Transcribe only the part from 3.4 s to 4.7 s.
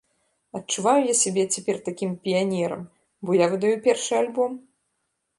я выдаю першы альбом!